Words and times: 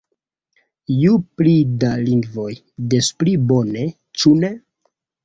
Ju 0.93 1.11
pli 1.41 1.53
da 1.83 1.91
lingvoj, 2.07 2.53
des 2.95 3.11
pli 3.21 3.35
bone, 3.53 3.85
ĉu 4.23 4.33
ne? 4.41 4.51